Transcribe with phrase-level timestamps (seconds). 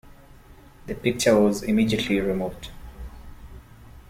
[0.87, 2.69] The picture was immediately removed.